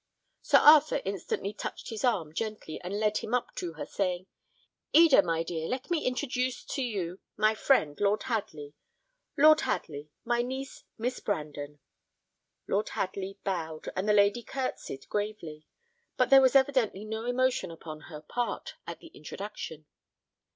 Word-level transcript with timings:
Sir 0.41 0.57
Arthur 0.57 0.99
instantly 1.05 1.53
touched 1.53 1.89
his 1.89 2.03
arm 2.03 2.33
gently, 2.33 2.81
and 2.83 2.99
led 2.99 3.19
him 3.19 3.35
up 3.35 3.53
to 3.57 3.73
her, 3.73 3.85
saying, 3.85 4.25
"Eda, 4.93 5.21
my 5.21 5.43
dear, 5.43 5.67
let 5.69 5.91
me 5.91 6.07
introduce 6.07 6.65
to 6.65 6.81
you 6.81 7.19
my 7.37 7.53
friend, 7.53 7.99
Lord 8.01 8.23
Hadley 8.23 8.73
Lord 9.37 9.61
Hadley, 9.61 10.09
my 10.25 10.41
niece, 10.41 10.85
Miss 10.97 11.19
Brandon." 11.19 11.79
Lord 12.67 12.89
Hadley 12.89 13.37
bowed, 13.43 13.89
and 13.95 14.09
the 14.09 14.13
lady 14.13 14.41
curtsied 14.41 15.07
gravely; 15.07 15.67
but 16.17 16.31
there 16.31 16.41
was 16.41 16.55
evidently 16.55 17.05
no 17.05 17.25
emotion 17.25 17.69
upon 17.69 17.99
her 18.09 18.21
part, 18.21 18.77
at 18.87 19.01
the 19.01 19.09
introduction. 19.13 19.85